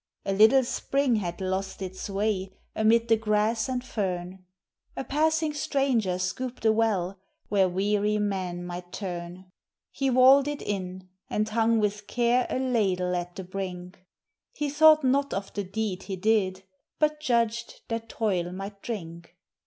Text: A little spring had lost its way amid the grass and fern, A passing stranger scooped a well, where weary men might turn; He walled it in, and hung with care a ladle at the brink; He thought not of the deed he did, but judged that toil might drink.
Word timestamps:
A 0.25 0.33
little 0.33 0.63
spring 0.63 1.17
had 1.17 1.39
lost 1.39 1.79
its 1.79 2.09
way 2.09 2.57
amid 2.75 3.07
the 3.07 3.15
grass 3.17 3.69
and 3.69 3.83
fern, 3.85 4.43
A 4.97 5.03
passing 5.03 5.53
stranger 5.53 6.17
scooped 6.17 6.65
a 6.65 6.71
well, 6.71 7.19
where 7.49 7.69
weary 7.69 8.17
men 8.17 8.65
might 8.65 8.91
turn; 8.91 9.51
He 9.91 10.09
walled 10.09 10.47
it 10.47 10.63
in, 10.63 11.07
and 11.29 11.47
hung 11.47 11.77
with 11.77 12.07
care 12.07 12.47
a 12.49 12.57
ladle 12.57 13.15
at 13.15 13.35
the 13.35 13.43
brink; 13.43 14.03
He 14.55 14.71
thought 14.71 15.03
not 15.03 15.35
of 15.35 15.53
the 15.53 15.63
deed 15.63 16.01
he 16.01 16.15
did, 16.15 16.63
but 16.97 17.19
judged 17.19 17.81
that 17.89 18.09
toil 18.09 18.51
might 18.51 18.81
drink. 18.81 19.35